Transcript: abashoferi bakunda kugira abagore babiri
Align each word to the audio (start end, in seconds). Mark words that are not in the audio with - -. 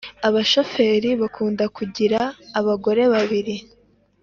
abashoferi 0.27 1.09
bakunda 1.21 1.63
kugira 1.77 2.19
abagore 2.59 3.03
babiri 3.13 3.55